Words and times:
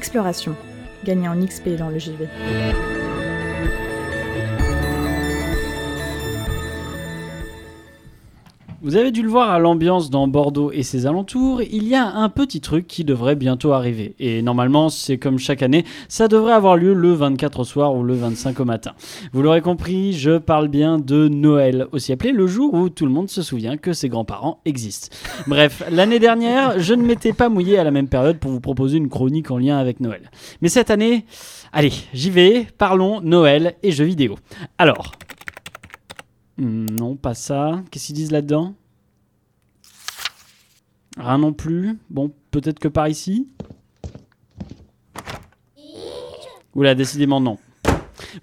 Exploration. 0.00 0.56
Gagnez 1.04 1.28
en 1.28 1.38
XP 1.38 1.76
dans 1.76 1.90
le 1.90 1.98
JV. 1.98 2.26
Vous 8.82 8.96
avez 8.96 9.10
dû 9.10 9.20
le 9.20 9.28
voir 9.28 9.50
à 9.50 9.58
l'ambiance 9.58 10.08
dans 10.08 10.26
Bordeaux 10.26 10.72
et 10.72 10.82
ses 10.82 11.04
alentours, 11.04 11.60
il 11.60 11.86
y 11.86 11.94
a 11.94 12.14
un 12.14 12.30
petit 12.30 12.62
truc 12.62 12.86
qui 12.86 13.04
devrait 13.04 13.36
bientôt 13.36 13.74
arriver. 13.74 14.14
Et 14.18 14.40
normalement, 14.40 14.88
c'est 14.88 15.18
comme 15.18 15.38
chaque 15.38 15.62
année, 15.62 15.84
ça 16.08 16.28
devrait 16.28 16.54
avoir 16.54 16.78
lieu 16.78 16.94
le 16.94 17.12
24 17.12 17.60
au 17.60 17.64
soir 17.64 17.94
ou 17.94 18.02
le 18.02 18.14
25 18.14 18.58
au 18.58 18.64
matin. 18.64 18.92
Vous 19.34 19.42
l'aurez 19.42 19.60
compris, 19.60 20.14
je 20.14 20.38
parle 20.38 20.68
bien 20.68 20.98
de 20.98 21.28
Noël, 21.28 21.88
aussi 21.92 22.10
appelé 22.10 22.32
le 22.32 22.46
jour 22.46 22.72
où 22.72 22.88
tout 22.88 23.04
le 23.04 23.12
monde 23.12 23.28
se 23.28 23.42
souvient 23.42 23.76
que 23.76 23.92
ses 23.92 24.08
grands-parents 24.08 24.62
existent. 24.64 25.14
Bref, 25.46 25.82
l'année 25.90 26.18
dernière, 26.18 26.80
je 26.80 26.94
ne 26.94 27.02
m'étais 27.02 27.34
pas 27.34 27.50
mouillé 27.50 27.76
à 27.76 27.84
la 27.84 27.90
même 27.90 28.08
période 28.08 28.38
pour 28.38 28.50
vous 28.50 28.60
proposer 28.60 28.96
une 28.96 29.10
chronique 29.10 29.50
en 29.50 29.58
lien 29.58 29.76
avec 29.76 30.00
Noël. 30.00 30.30
Mais 30.62 30.70
cette 30.70 30.90
année, 30.90 31.26
allez, 31.74 31.92
j'y 32.14 32.30
vais, 32.30 32.66
parlons 32.78 33.20
Noël 33.20 33.74
et 33.82 33.92
jeux 33.92 34.06
vidéo. 34.06 34.38
Alors, 34.78 35.12
Non, 36.60 37.16
pas 37.16 37.34
ça. 37.34 37.82
Qu'est-ce 37.90 38.08
qu'ils 38.08 38.16
disent 38.16 38.32
là-dedans? 38.32 38.74
Rien 41.16 41.38
non 41.38 41.54
plus. 41.54 41.98
Bon, 42.10 42.30
peut-être 42.50 42.78
que 42.78 42.88
par 42.88 43.08
ici? 43.08 43.48
Oula, 46.74 46.94
décidément 46.94 47.40
non. 47.40 47.58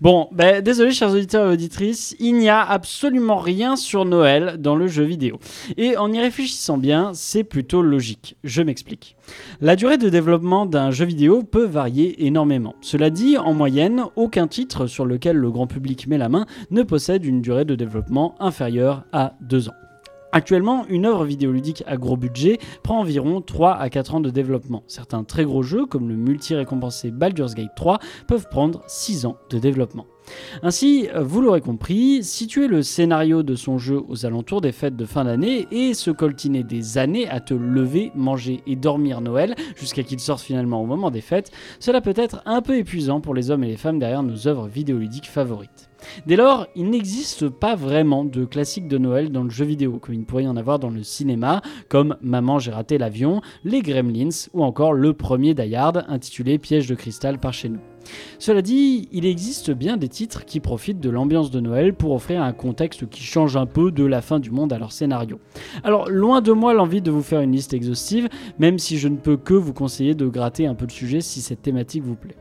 Bon, 0.02 0.28
ben, 0.32 0.62
désolé 0.62 0.92
chers 0.92 1.12
auditeurs 1.12 1.50
et 1.50 1.54
auditrices, 1.54 2.16
il 2.20 2.34
n'y 2.34 2.50
a 2.50 2.62
absolument 2.62 3.38
rien 3.38 3.76
sur 3.76 4.06
Noël 4.06 4.58
dans 4.60 4.76
le 4.76 4.88
jeu 4.88 5.04
vidéo. 5.04 5.40
Et 5.78 5.98
en 5.98 6.12
y 6.12 6.20
réfléchissant 6.20 6.78
bien, 6.78 7.12
c'est 7.14 7.44
plutôt 7.44 7.82
logique. 7.82 8.38
Je 8.44 8.62
m'explique. 8.62 9.16
La 9.62 9.76
durée 9.76 9.98
de 9.98 10.10
développement 10.10 10.66
d'un 10.66 10.92
jeu 10.92 11.06
vidéo 11.06 11.44
peut 11.44 11.66
varier 11.66 12.26
énormément. 12.26 12.76
Cela 12.82 13.10
dit, 13.10 13.38
en 13.38 13.54
moyenne, 13.54 14.04
aucun 14.16 14.48
titre 14.48 14.88
sur 14.88 15.06
lequel 15.06 15.38
le 15.38 15.52
grand 15.52 15.68
public 15.68 16.08
met 16.08 16.18
la 16.18 16.30
main 16.30 16.46
ne 16.72 16.84
possède 16.84 17.26
une 17.26 17.42
durée 17.42 17.66
de 17.66 17.76
développement 17.76 18.36
inférieure 18.40 19.04
à 19.12 19.34
2 19.42 19.70
ans. 19.70 19.87
Actuellement, 20.38 20.86
une 20.88 21.08
œuvre 21.08 21.26
vidéoludique 21.26 21.84
à 21.88 21.98
gros 21.98 22.16
budget 22.16 22.60
prend 22.84 23.00
environ 23.00 23.42
3 23.42 23.74
à 23.74 23.90
4 23.90 24.14
ans 24.14 24.20
de 24.20 24.30
développement. 24.30 24.84
Certains 24.86 25.24
très 25.24 25.46
gros 25.46 25.64
jeux, 25.64 25.88
comme 25.88 26.08
le 26.08 26.16
multi-récompensé 26.16 27.10
Baldur's 27.10 27.56
Gate 27.56 27.74
3, 27.76 27.98
peuvent 28.28 28.48
prendre 28.48 28.84
6 28.86 29.26
ans 29.26 29.38
de 29.50 29.58
développement. 29.58 30.06
Ainsi, 30.62 31.08
vous 31.20 31.42
l'aurez 31.42 31.62
compris, 31.62 32.24
situer 32.24 32.68
le 32.68 32.84
scénario 32.84 33.42
de 33.42 33.56
son 33.56 33.80
jeu 33.80 34.00
aux 34.08 34.28
alentours 34.28 34.62
des 34.62 34.72
fêtes 34.72 34.96
de 34.96 35.06
fin 35.06 35.26
d'année 35.26 35.68
et 35.72 35.96
se 35.96 36.12
coltiner 36.12 36.62
des 36.62 37.00
années 37.00 37.28
à 37.28 37.40
te 37.40 37.56
lever, 37.56 38.12
manger 38.14 38.62
et 38.68 38.76
dormir 38.76 39.22
Noël 39.22 39.56
jusqu'à 39.76 40.04
qu'il 40.04 40.20
sorte 40.20 40.42
finalement 40.42 40.84
au 40.84 40.86
moment 40.86 41.10
des 41.10 41.22
fêtes, 41.22 41.50
cela 41.80 42.00
peut 42.00 42.14
être 42.16 42.44
un 42.46 42.62
peu 42.62 42.78
épuisant 42.78 43.22
pour 43.22 43.34
les 43.34 43.50
hommes 43.50 43.64
et 43.64 43.70
les 43.70 43.78
femmes 43.78 43.98
derrière 43.98 44.22
nos 44.22 44.48
œuvres 44.48 44.68
vidéoludiques 44.68 45.30
favorites. 45.30 45.90
Dès 46.26 46.36
lors, 46.36 46.68
il 46.76 46.90
n'existe 46.90 47.50
pas 47.50 47.76
vraiment 47.76 48.26
de 48.26 48.46
classique 48.46 48.88
de 48.88 48.98
Noël 48.98 49.32
dans 49.32 49.44
le 49.44 49.50
jeu 49.50 49.66
vidéo, 49.66 50.00
comme 50.00 50.16
il 50.16 50.26
pourrait 50.26 50.44
y 50.44 50.48
en 50.48 50.58
avoir 50.58 50.80
dans 50.80 50.90
le 50.90 51.04
cinéma, 51.04 51.62
comme 51.90 52.18
Maman 52.22 52.60
j'ai 52.60 52.72
raté 52.72 52.98
l'avion, 52.98 53.42
Les 53.64 53.82
Gremlins 53.82 54.30
ou 54.54 54.64
encore 54.64 54.94
le 54.94 55.14
premier 55.14 55.54
Die 55.54 55.76
intitulé 55.76 56.58
Piège 56.58 56.88
de 56.88 56.96
cristal 56.96 57.40
par 57.40 57.54
chez 57.54 57.70
nous. 57.70 57.80
Cela 58.40 58.62
dit, 58.62 59.10
il 59.12 59.26
existe 59.26 59.72
bien 59.72 59.98
des 59.98 60.08
titres 60.08 60.46
qui 60.46 60.60
profitent 60.60 61.00
de 61.00 61.10
l'ambiance 61.10 61.52
de 61.52 61.60
Noël 61.60 61.94
pour 61.94 62.14
offrir 62.14 62.42
un 62.42 62.54
contexte 62.54 63.10
qui 63.10 63.24
change 63.24 63.58
un 63.58 63.66
peu 63.66 63.92
de 63.92 64.06
la 64.06 64.22
fin 64.22 64.40
du 64.40 64.52
monde 64.52 64.72
à 64.74 64.80
leur 64.80 64.92
scénario. 64.92 65.40
Alors, 65.84 66.10
loin 66.10 66.42
de 66.42 66.52
moi 66.52 66.74
l'envie 66.74 67.02
de 67.02 67.12
vous 67.12 67.22
faire 67.24 67.42
une 67.42 67.52
liste 67.52 67.74
exhaustive, 67.74 68.30
même 68.60 68.80
si 68.80 68.98
je 68.98 69.08
ne 69.08 69.18
peux 69.18 69.38
que 69.38 69.54
vous 69.54 69.74
conseiller 69.74 70.16
de 70.16 70.28
gratter 70.28 70.68
un 70.68 70.76
peu 70.76 70.86
le 70.86 70.92
sujet 70.92 71.22
si 71.22 71.42
cette 71.42 71.62
thématique 71.62 72.04
vous 72.04 72.16
plaît. 72.16 72.38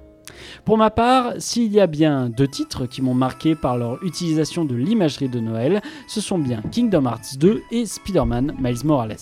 Pour 0.64 0.78
ma 0.78 0.90
part, 0.90 1.32
s'il 1.38 1.72
y 1.72 1.80
a 1.80 1.86
bien 1.86 2.28
deux 2.28 2.48
titres 2.48 2.86
qui 2.86 3.02
m'ont 3.02 3.14
marqué 3.14 3.54
par 3.54 3.76
leur 3.76 4.02
utilisation 4.02 4.64
de 4.64 4.74
l'imagerie 4.74 5.28
de 5.28 5.40
Noël, 5.40 5.82
ce 6.08 6.20
sont 6.20 6.38
bien 6.38 6.62
Kingdom 6.72 7.04
Hearts 7.04 7.38
2 7.38 7.62
et 7.70 7.86
Spider-Man 7.86 8.54
Miles 8.58 8.84
Morales. 8.84 9.16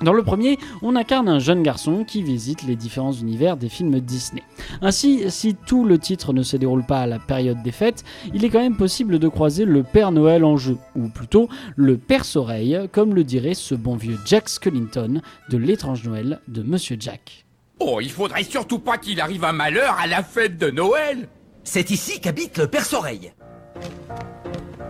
Dans 0.00 0.12
le 0.12 0.22
premier, 0.22 0.58
on 0.80 0.94
incarne 0.94 1.28
un 1.28 1.40
jeune 1.40 1.64
garçon 1.64 2.04
qui 2.04 2.22
visite 2.22 2.62
les 2.62 2.76
différents 2.76 3.12
univers 3.12 3.56
des 3.56 3.68
films 3.68 3.98
Disney. 3.98 4.44
Ainsi, 4.80 5.28
si 5.28 5.56
tout 5.66 5.84
le 5.84 5.98
titre 5.98 6.32
ne 6.32 6.44
se 6.44 6.56
déroule 6.56 6.84
pas 6.84 7.00
à 7.00 7.06
la 7.06 7.18
période 7.18 7.62
des 7.64 7.72
fêtes, 7.72 8.04
il 8.32 8.44
est 8.44 8.48
quand 8.48 8.60
même 8.60 8.76
possible 8.76 9.18
de 9.18 9.28
croiser 9.28 9.64
le 9.64 9.82
Père 9.82 10.12
Noël 10.12 10.44
en 10.44 10.56
jeu, 10.56 10.76
ou 10.94 11.08
plutôt 11.08 11.48
le 11.74 11.96
Père 11.96 12.24
Soreille, 12.24 12.88
comme 12.92 13.12
le 13.12 13.24
dirait 13.24 13.54
ce 13.54 13.74
bon 13.74 13.96
vieux 13.96 14.18
Jack 14.24 14.48
Skellington 14.48 15.20
de 15.50 15.56
l'étrange 15.56 16.04
Noël 16.04 16.40
de 16.46 16.62
Monsieur 16.62 16.96
Jack. 17.00 17.47
Oh, 17.80 18.00
il 18.00 18.10
faudrait 18.10 18.44
surtout 18.44 18.78
pas 18.78 18.98
qu'il 18.98 19.20
arrive 19.20 19.44
un 19.44 19.52
malheur 19.52 19.96
à 20.00 20.06
la 20.06 20.22
fête 20.22 20.58
de 20.58 20.70
Noël 20.70 21.28
C'est 21.64 21.90
ici 21.90 22.20
qu'habite 22.20 22.58
le 22.58 22.66
Père 22.66 22.84
Soreille. 22.84 23.32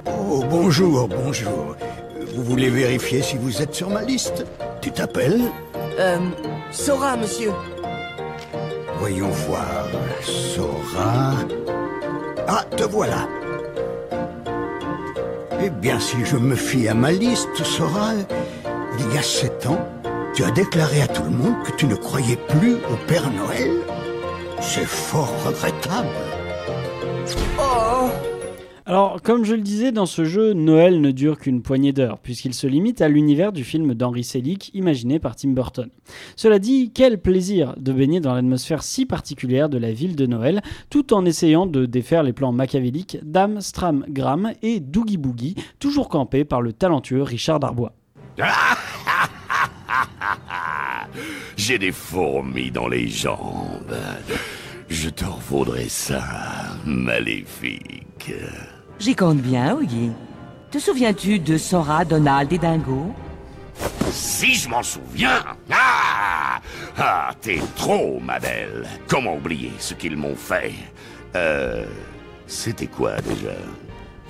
Oh, 0.07 0.43
bonjour, 0.49 1.09
bonjour. 1.09 1.77
Vous 2.35 2.43
voulez 2.43 2.71
vérifier 2.71 3.23
si 3.23 3.37
vous 3.37 3.61
êtes 3.63 3.75
sur 3.75 3.91
ma 3.91 4.03
liste? 4.03 4.45
Tu 4.81 4.91
t'appelles? 4.91 5.43
Euh, 5.99 6.19
Sora, 6.71 7.17
monsieur. 7.17 7.53
Voyons 8.99 9.29
voir. 9.29 9.87
Sora. 10.23 11.35
Ah, 12.47 12.65
te 12.77 12.85
voilà. 12.85 13.29
Eh 15.61 15.71
bien, 15.71 15.99
si 15.99 16.25
je 16.25 16.37
me 16.37 16.55
fie 16.55 16.89
à 16.89 16.95
ma 16.95 17.13
liste, 17.13 17.63
Sora, 17.65 18.13
il 18.99 19.15
y 19.15 19.19
a 19.19 19.23
sept 19.23 19.67
ans, 19.67 19.87
tu 20.39 20.45
as 20.45 20.53
déclaré 20.53 21.03
à 21.03 21.09
tout 21.09 21.25
le 21.25 21.31
monde 21.31 21.65
que 21.65 21.73
tu 21.73 21.87
ne 21.87 21.97
croyais 21.97 22.37
plus 22.37 22.75
au 22.75 22.97
Père 23.09 23.29
Noël? 23.29 23.73
C'est 24.61 24.87
fort 24.87 25.35
regrettable. 25.45 26.07
Oh 27.59 28.09
Alors, 28.87 29.21
comme 29.21 29.45
je 29.45 29.57
le 29.57 29.63
disais, 29.63 29.91
dans 29.91 30.07
ce 30.07 30.25
jeu, 30.25 30.53
Noël 30.53 31.01
ne 31.01 31.11
dure 31.11 31.39
qu'une 31.39 31.61
poignée 31.61 31.93
d'heures, 31.93 32.21
puisqu'il 32.21 32.55
se 32.55 32.69
limite 32.69 33.03
à 33.03 33.09
l'univers 33.09 33.53
du 33.53 33.65
film 33.65 33.95
d'Henry 33.95 34.23
Selick, 34.23 34.71
imaginé 34.75 35.19
par 35.19 35.35
Tim 35.35 35.49
Burton. 35.49 35.91
Cela 36.37 36.61
dit, 36.61 36.93
quel 36.95 37.21
plaisir 37.21 37.75
de 37.77 37.93
baigner 37.93 38.21
dans 38.21 38.33
l'atmosphère 38.33 38.85
si 38.85 39.07
particulière 39.07 39.69
de 39.69 39.79
la 39.79 39.91
ville 39.91 40.15
de 40.15 40.27
Noël, 40.27 40.63
tout 40.89 41.15
en 41.15 41.25
essayant 41.25 41.67
de 41.67 41.85
défaire 41.85 42.23
les 42.23 42.33
plans 42.33 42.53
machiavéliques 42.53 43.19
d'Am, 43.25 43.61
Stram, 43.61 44.05
Gram 44.09 44.53
et 44.63 44.79
Doogie 44.79 45.17
Boogie, 45.17 45.57
toujours 45.81 46.09
campés 46.09 46.45
par 46.45 46.63
le 46.63 46.73
talentueux 46.73 47.25
Richard 47.25 47.59
Darbois. 47.59 47.93
J'ai 51.59 51.77
des 51.77 51.91
fourmis 51.91 52.71
dans 52.71 52.87
les 52.87 53.09
jambes. 53.09 53.97
Je 54.89 55.11
te 55.11 55.25
revaudrai 55.25 55.89
ça, 55.89 56.23
maléfique. 56.87 58.33
J'y 59.01 59.17
compte 59.17 59.39
bien, 59.39 59.75
Oogie. 59.75 60.13
Te 60.71 60.79
souviens-tu 60.79 61.41
de 61.41 61.59
Sora, 61.59 62.05
Donald 62.05 62.53
et 62.53 62.59
Dingo? 62.59 63.13
Si 64.13 64.55
je 64.55 64.69
m'en 64.69 64.85
souviens. 64.85 65.43
Ah 65.71 66.61
Ah, 66.97 67.31
t'es 67.41 67.61
trop, 67.75 68.21
ma 68.21 68.39
belle. 68.39 68.87
Comment 69.09 69.35
oublier 69.35 69.73
ce 69.81 69.95
qu'ils 69.95 70.17
m'ont 70.17 70.37
fait? 70.37 70.73
Euh... 71.35 71.87
C'était 72.47 72.87
quoi, 72.87 73.21
déjà? 73.21 73.53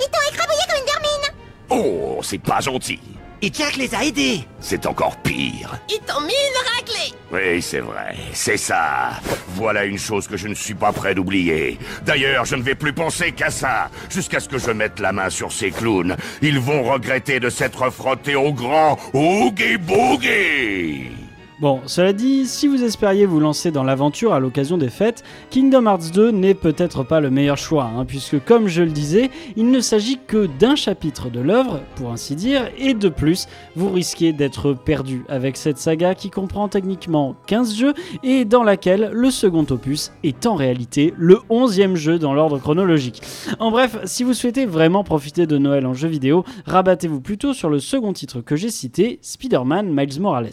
Ils 0.00 0.06
t'ont 0.10 0.32
écrabouillé 0.32 0.60
comme 0.66 0.80
une 0.80 0.92
vermine. 0.92 1.28
Oh, 1.68 2.20
c'est 2.22 2.38
pas 2.42 2.60
gentil 2.60 2.98
Et 3.40 3.52
Jack 3.52 3.76
les 3.76 3.94
a 3.94 4.04
aidés. 4.04 4.40
C'est 4.58 4.84
encore 4.86 5.16
pire 5.18 5.78
Ils 5.88 6.00
t'ont 6.00 6.20
mis 6.22 6.32
une 6.32 6.74
raclée 6.74 7.14
Oui, 7.30 7.62
c'est 7.62 7.78
vrai, 7.78 8.16
c'est 8.32 8.56
ça. 8.56 9.10
Voilà 9.50 9.84
une 9.84 9.98
chose 9.98 10.26
que 10.26 10.36
je 10.36 10.48
ne 10.48 10.54
suis 10.54 10.74
pas 10.74 10.92
prêt 10.92 11.14
d'oublier. 11.14 11.78
D'ailleurs, 12.04 12.44
je 12.44 12.56
ne 12.56 12.62
vais 12.62 12.74
plus 12.74 12.92
penser 12.92 13.30
qu'à 13.32 13.50
ça, 13.50 13.90
jusqu'à 14.10 14.40
ce 14.40 14.48
que 14.48 14.58
je 14.58 14.72
mette 14.72 14.98
la 14.98 15.12
main 15.12 15.30
sur 15.30 15.52
ces 15.52 15.70
clowns. 15.70 16.16
Ils 16.42 16.58
vont 16.58 16.82
regretter 16.82 17.38
de 17.38 17.48
s'être 17.48 17.90
frottés 17.90 18.34
au 18.34 18.52
grand 18.52 18.98
Oogie 19.12 19.76
Boogie. 19.76 21.27
Bon, 21.60 21.80
cela 21.86 22.12
dit, 22.12 22.46
si 22.46 22.68
vous 22.68 22.84
espériez 22.84 23.26
vous 23.26 23.40
lancer 23.40 23.72
dans 23.72 23.82
l'aventure 23.82 24.32
à 24.32 24.38
l'occasion 24.38 24.78
des 24.78 24.90
fêtes, 24.90 25.24
Kingdom 25.50 25.86
Hearts 25.86 26.12
2 26.14 26.30
n'est 26.30 26.54
peut-être 26.54 27.02
pas 27.02 27.18
le 27.18 27.30
meilleur 27.30 27.58
choix, 27.58 27.90
hein, 27.96 28.04
puisque 28.04 28.38
comme 28.44 28.68
je 28.68 28.84
le 28.84 28.92
disais, 28.92 29.28
il 29.56 29.72
ne 29.72 29.80
s'agit 29.80 30.20
que 30.24 30.46
d'un 30.46 30.76
chapitre 30.76 31.30
de 31.30 31.40
l'œuvre, 31.40 31.80
pour 31.96 32.12
ainsi 32.12 32.36
dire, 32.36 32.70
et 32.78 32.94
de 32.94 33.08
plus, 33.08 33.48
vous 33.74 33.90
risquez 33.90 34.32
d'être 34.32 34.72
perdu 34.72 35.24
avec 35.28 35.56
cette 35.56 35.78
saga 35.78 36.14
qui 36.14 36.30
comprend 36.30 36.68
techniquement 36.68 37.34
15 37.48 37.74
jeux 37.74 37.94
et 38.22 38.44
dans 38.44 38.62
laquelle 38.62 39.10
le 39.12 39.32
second 39.32 39.66
opus 39.68 40.12
est 40.22 40.46
en 40.46 40.54
réalité 40.54 41.12
le 41.16 41.40
11e 41.50 41.96
jeu 41.96 42.20
dans 42.20 42.34
l'ordre 42.34 42.60
chronologique. 42.60 43.20
En 43.58 43.72
bref, 43.72 43.98
si 44.04 44.22
vous 44.22 44.32
souhaitez 44.32 44.64
vraiment 44.64 45.02
profiter 45.02 45.48
de 45.48 45.58
Noël 45.58 45.86
en 45.86 45.94
jeu 45.94 46.06
vidéo, 46.06 46.44
rabattez-vous 46.66 47.20
plutôt 47.20 47.52
sur 47.52 47.68
le 47.68 47.80
second 47.80 48.12
titre 48.12 48.42
que 48.42 48.54
j'ai 48.54 48.70
cité, 48.70 49.18
Spider-Man 49.22 49.92
Miles 49.92 50.20
Morales. 50.20 50.50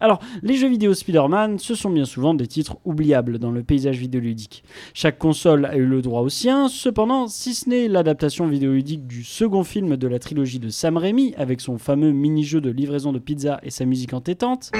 Alors, 0.00 0.20
les 0.46 0.56
jeux 0.56 0.68
vidéo 0.68 0.94
Spider-Man, 0.94 1.58
ce 1.58 1.74
sont 1.74 1.90
bien 1.90 2.04
souvent 2.04 2.32
des 2.32 2.46
titres 2.46 2.76
oubliables 2.84 3.40
dans 3.40 3.50
le 3.50 3.64
paysage 3.64 3.98
vidéoludique. 3.98 4.62
Chaque 4.94 5.18
console 5.18 5.64
a 5.66 5.76
eu 5.76 5.84
le 5.84 6.02
droit 6.02 6.20
au 6.20 6.28
sien, 6.28 6.68
cependant, 6.68 7.26
si 7.26 7.52
ce 7.52 7.68
n'est 7.68 7.88
l'adaptation 7.88 8.46
vidéoludique 8.46 9.08
du 9.08 9.24
second 9.24 9.64
film 9.64 9.96
de 9.96 10.06
la 10.06 10.20
trilogie 10.20 10.60
de 10.60 10.68
Sam 10.68 10.98
Raimi, 10.98 11.34
avec 11.36 11.60
son 11.60 11.78
fameux 11.78 12.12
mini-jeu 12.12 12.60
de 12.60 12.70
livraison 12.70 13.12
de 13.12 13.18
pizza 13.18 13.58
et 13.64 13.70
sa 13.70 13.86
musique 13.86 14.14
entêtante, 14.14 14.70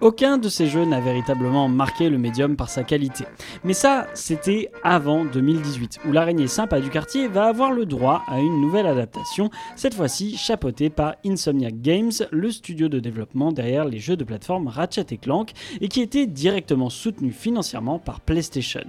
Aucun 0.00 0.38
de 0.38 0.48
ces 0.48 0.68
jeux 0.68 0.84
n'a 0.84 1.00
véritablement 1.00 1.68
marqué 1.68 2.08
le 2.08 2.18
médium 2.18 2.54
par 2.54 2.70
sa 2.70 2.84
qualité. 2.84 3.24
Mais 3.64 3.72
ça, 3.72 4.06
c'était 4.14 4.70
avant 4.84 5.24
2018, 5.24 5.98
où 6.06 6.12
l'araignée 6.12 6.46
sympa 6.46 6.80
du 6.80 6.88
quartier 6.88 7.26
va 7.26 7.46
avoir 7.46 7.72
le 7.72 7.84
droit 7.84 8.22
à 8.28 8.38
une 8.38 8.60
nouvelle 8.60 8.86
adaptation, 8.86 9.50
cette 9.74 9.94
fois-ci 9.94 10.36
chapeautée 10.36 10.88
par 10.88 11.16
Insomniac 11.26 11.80
Games, 11.82 12.12
le 12.30 12.50
studio 12.52 12.88
de 12.88 13.00
développement 13.00 13.50
derrière 13.50 13.86
les 13.86 13.98
jeux 13.98 14.16
de 14.16 14.22
plateforme 14.22 14.68
Ratchet 14.68 15.06
et 15.10 15.16
Clank, 15.16 15.50
et 15.80 15.88
qui 15.88 16.00
était 16.00 16.26
directement 16.26 16.90
soutenu 16.90 17.32
financièrement 17.32 17.98
par 17.98 18.20
PlayStation. 18.20 18.84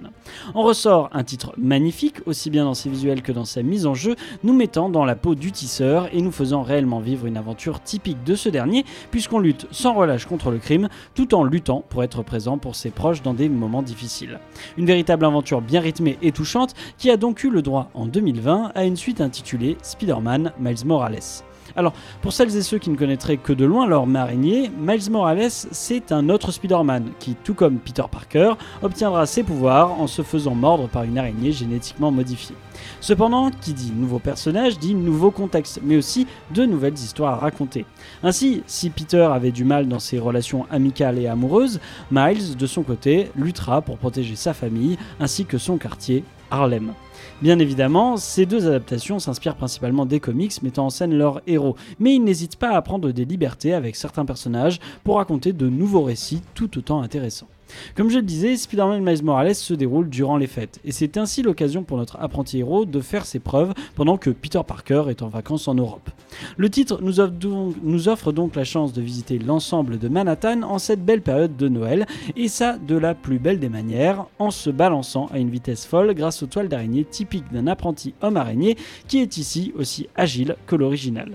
On 0.54 0.62
ressort 0.62 1.10
un 1.12 1.24
titre 1.24 1.52
magnifique, 1.56 2.18
aussi 2.26 2.50
bien 2.50 2.64
dans 2.64 2.74
ses 2.74 2.88
visuels 2.88 3.22
que 3.22 3.32
dans 3.32 3.44
sa 3.44 3.64
mise 3.64 3.84
en 3.84 3.94
jeu, 3.94 4.14
nous 4.44 4.54
mettant 4.54 4.88
dans 4.88 5.04
la 5.04 5.16
peau 5.16 5.34
du 5.34 5.50
tisseur 5.50 6.08
et 6.12 6.22
nous 6.22 6.30
faisant 6.30 6.62
réellement 6.62 7.00
vivre 7.00 7.26
une 7.26 7.36
aventure 7.36 7.82
typique 7.82 8.22
de 8.22 8.36
ce 8.36 8.48
dernier, 8.48 8.84
puisqu'on 9.10 9.40
lutte 9.40 9.66
sans 9.72 9.94
relâche 9.94 10.26
contre 10.26 10.52
le 10.52 10.58
crime, 10.58 10.88
tout 11.14 11.34
en 11.34 11.44
luttant 11.44 11.84
pour 11.88 12.02
être 12.02 12.22
présent 12.22 12.58
pour 12.58 12.76
ses 12.76 12.90
proches 12.90 13.22
dans 13.22 13.34
des 13.34 13.48
moments 13.48 13.82
difficiles. 13.82 14.40
Une 14.76 14.86
véritable 14.86 15.24
aventure 15.24 15.60
bien 15.60 15.80
rythmée 15.80 16.18
et 16.22 16.32
touchante 16.32 16.74
qui 16.98 17.10
a 17.10 17.16
donc 17.16 17.44
eu 17.44 17.50
le 17.50 17.62
droit 17.62 17.90
en 17.94 18.06
2020 18.06 18.72
à 18.74 18.84
une 18.84 18.96
suite 18.96 19.20
intitulée 19.20 19.76
Spider-Man 19.82 20.52
Miles 20.58 20.86
Morales. 20.86 21.44
Alors, 21.76 21.92
pour 22.22 22.32
celles 22.32 22.56
et 22.56 22.62
ceux 22.62 22.78
qui 22.78 22.90
ne 22.90 22.96
connaîtraient 22.96 23.36
que 23.36 23.52
de 23.52 23.64
loin 23.64 23.86
leur 23.86 24.06
araignée, 24.14 24.70
Miles 24.78 25.10
Morales, 25.10 25.50
c'est 25.50 26.12
un 26.12 26.28
autre 26.28 26.52
Spider-Man 26.52 27.10
qui, 27.18 27.34
tout 27.34 27.54
comme 27.54 27.78
Peter 27.78 28.02
Parker, 28.10 28.54
obtiendra 28.82 29.26
ses 29.26 29.42
pouvoirs 29.42 30.00
en 30.00 30.06
se 30.06 30.22
faisant 30.22 30.54
mordre 30.54 30.88
par 30.88 31.04
une 31.04 31.18
araignée 31.18 31.52
génétiquement 31.52 32.10
modifiée. 32.10 32.56
Cependant, 33.00 33.50
qui 33.50 33.72
dit 33.72 33.92
nouveau 33.94 34.18
personnage 34.18 34.78
dit 34.78 34.94
nouveau 34.94 35.30
contexte, 35.30 35.80
mais 35.82 35.96
aussi 35.96 36.26
de 36.52 36.64
nouvelles 36.64 36.94
histoires 36.94 37.34
à 37.34 37.36
raconter. 37.36 37.84
Ainsi, 38.22 38.62
si 38.66 38.90
Peter 38.90 39.28
avait 39.32 39.52
du 39.52 39.64
mal 39.64 39.88
dans 39.88 39.98
ses 39.98 40.18
relations 40.18 40.66
amicales 40.70 41.18
et 41.18 41.26
amoureuses, 41.26 41.80
Miles, 42.10 42.56
de 42.56 42.66
son 42.66 42.82
côté, 42.82 43.30
luttera 43.36 43.82
pour 43.82 43.98
protéger 43.98 44.36
sa 44.36 44.54
famille 44.54 44.98
ainsi 45.18 45.44
que 45.44 45.58
son 45.58 45.78
quartier, 45.78 46.24
Harlem. 46.50 46.92
Bien 47.42 47.58
évidemment, 47.58 48.16
ces 48.16 48.44
deux 48.44 48.66
adaptations 48.66 49.18
s'inspirent 49.18 49.56
principalement 49.56 50.04
des 50.04 50.20
comics 50.20 50.62
mettant 50.62 50.86
en 50.86 50.90
scène 50.90 51.16
leurs 51.16 51.40
héros, 51.46 51.76
mais 51.98 52.14
ils 52.14 52.24
n'hésitent 52.24 52.56
pas 52.56 52.70
à 52.70 52.82
prendre 52.82 53.10
des 53.12 53.24
libertés 53.24 53.72
avec 53.72 53.96
certains 53.96 54.24
personnages 54.24 54.78
pour 55.04 55.16
raconter 55.16 55.52
de 55.52 55.68
nouveaux 55.68 56.02
récits 56.02 56.42
tout 56.54 56.76
autant 56.76 57.02
intéressants. 57.02 57.48
Comme 57.96 58.10
je 58.10 58.16
le 58.16 58.22
disais, 58.22 58.56
Spider-Man 58.56 59.02
Miles 59.02 59.24
Morales 59.24 59.54
se 59.54 59.74
déroule 59.74 60.08
durant 60.08 60.36
les 60.36 60.46
fêtes, 60.46 60.80
et 60.84 60.92
c'est 60.92 61.16
ainsi 61.16 61.42
l'occasion 61.42 61.82
pour 61.82 61.96
notre 61.96 62.18
apprenti 62.20 62.58
héros 62.58 62.84
de 62.84 63.00
faire 63.00 63.26
ses 63.26 63.38
preuves 63.38 63.72
pendant 63.94 64.16
que 64.16 64.30
Peter 64.30 64.60
Parker 64.66 65.04
est 65.08 65.22
en 65.22 65.28
vacances 65.28 65.68
en 65.68 65.74
Europe. 65.74 66.10
Le 66.56 66.70
titre 66.70 67.00
nous 67.02 67.20
offre 67.20 67.32
donc, 67.32 67.74
nous 67.82 68.08
offre 68.08 68.32
donc 68.32 68.54
la 68.56 68.64
chance 68.64 68.92
de 68.92 69.02
visiter 69.02 69.38
l'ensemble 69.38 69.98
de 69.98 70.08
Manhattan 70.08 70.62
en 70.62 70.78
cette 70.78 71.04
belle 71.04 71.22
période 71.22 71.56
de 71.56 71.68
Noël, 71.68 72.06
et 72.36 72.48
ça 72.48 72.78
de 72.78 72.96
la 72.96 73.14
plus 73.14 73.38
belle 73.38 73.58
des 73.58 73.68
manières, 73.68 74.26
en 74.38 74.50
se 74.50 74.70
balançant 74.70 75.26
à 75.32 75.38
une 75.38 75.50
vitesse 75.50 75.86
folle 75.86 76.14
grâce 76.14 76.42
aux 76.42 76.46
toiles 76.46 76.68
d'araignée 76.68 77.04
typiques 77.04 77.52
d'un 77.52 77.66
apprenti 77.66 78.14
homme 78.22 78.36
araignée 78.36 78.76
qui 79.08 79.18
est 79.18 79.36
ici 79.36 79.72
aussi 79.76 80.08
agile 80.16 80.56
que 80.66 80.76
l'original. 80.76 81.32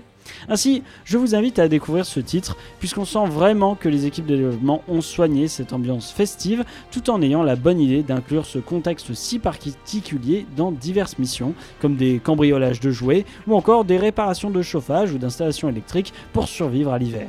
Ainsi, 0.48 0.82
je 1.04 1.18
vous 1.18 1.34
invite 1.34 1.58
à 1.58 1.68
découvrir 1.68 2.06
ce 2.06 2.20
titre, 2.20 2.56
puisqu'on 2.78 3.04
sent 3.04 3.26
vraiment 3.28 3.74
que 3.74 3.88
les 3.88 4.06
équipes 4.06 4.26
de 4.26 4.36
développement 4.36 4.82
ont 4.88 5.00
soigné 5.00 5.48
cette 5.48 5.72
ambiance 5.72 6.12
festive, 6.12 6.64
tout 6.90 7.10
en 7.10 7.22
ayant 7.22 7.42
la 7.42 7.56
bonne 7.56 7.80
idée 7.80 8.02
d'inclure 8.02 8.46
ce 8.46 8.58
contexte 8.58 9.14
si 9.14 9.38
particulier 9.38 10.46
dans 10.56 10.72
diverses 10.72 11.18
missions, 11.18 11.54
comme 11.80 11.96
des 11.96 12.18
cambriolages 12.18 12.80
de 12.80 12.90
jouets, 12.90 13.24
ou 13.46 13.54
encore 13.54 13.84
des 13.84 13.98
réparations 13.98 14.50
de 14.50 14.62
chauffage 14.62 15.12
ou 15.12 15.18
d'installations 15.18 15.68
électriques 15.68 16.12
pour 16.32 16.48
survivre 16.48 16.92
à 16.92 16.98
l'hiver. 16.98 17.28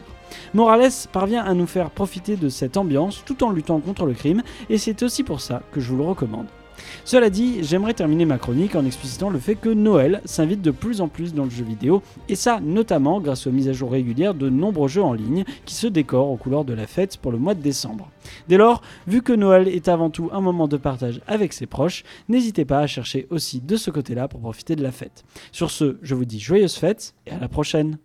Morales 0.53 0.91
parvient 1.11 1.43
à 1.43 1.53
nous 1.53 1.67
faire 1.67 1.89
profiter 1.89 2.35
de 2.35 2.49
cette 2.49 2.77
ambiance 2.77 3.23
tout 3.25 3.43
en 3.43 3.51
luttant 3.51 3.79
contre 3.79 4.05
le 4.05 4.13
crime, 4.13 4.43
et 4.69 4.77
c'est 4.77 5.03
aussi 5.03 5.23
pour 5.23 5.41
ça 5.41 5.61
que 5.71 5.79
je 5.79 5.89
vous 5.89 5.97
le 5.97 6.03
recommande. 6.03 6.47
Cela 7.05 7.29
dit, 7.29 7.63
j'aimerais 7.63 7.93
terminer 7.93 8.25
ma 8.25 8.37
chronique 8.37 8.75
en 8.75 8.85
explicitant 8.85 9.29
le 9.29 9.39
fait 9.39 9.55
que 9.55 9.69
Noël 9.69 10.21
s'invite 10.25 10.61
de 10.61 10.71
plus 10.71 11.01
en 11.01 11.07
plus 11.07 11.33
dans 11.33 11.43
le 11.43 11.49
jeu 11.49 11.63
vidéo, 11.63 12.01
et 12.29 12.35
ça 12.35 12.59
notamment 12.59 13.19
grâce 13.21 13.47
aux 13.47 13.51
mises 13.51 13.69
à 13.69 13.73
jour 13.73 13.91
régulières 13.91 14.33
de 14.33 14.49
nombreux 14.49 14.87
jeux 14.87 15.03
en 15.03 15.13
ligne 15.13 15.45
qui 15.65 15.75
se 15.75 15.87
décorent 15.87 16.29
aux 16.29 16.37
couleurs 16.37 16.65
de 16.65 16.73
la 16.73 16.87
fête 16.87 17.17
pour 17.17 17.31
le 17.31 17.37
mois 17.37 17.53
de 17.53 17.61
décembre. 17.61 18.09
Dès 18.47 18.57
lors, 18.57 18.81
vu 19.07 19.21
que 19.21 19.33
Noël 19.33 19.67
est 19.67 19.87
avant 19.87 20.09
tout 20.09 20.29
un 20.31 20.41
moment 20.41 20.67
de 20.67 20.77
partage 20.77 21.21
avec 21.27 21.53
ses 21.53 21.65
proches, 21.65 22.03
n'hésitez 22.29 22.65
pas 22.65 22.79
à 22.79 22.87
chercher 22.87 23.27
aussi 23.29 23.61
de 23.61 23.75
ce 23.75 23.91
côté-là 23.91 24.27
pour 24.27 24.39
profiter 24.39 24.75
de 24.75 24.83
la 24.83 24.91
fête. 24.91 25.23
Sur 25.51 25.71
ce, 25.71 25.97
je 26.01 26.15
vous 26.15 26.25
dis 26.25 26.39
joyeuses 26.39 26.75
fêtes 26.75 27.13
et 27.25 27.31
à 27.31 27.39
la 27.39 27.47
prochaine 27.47 27.97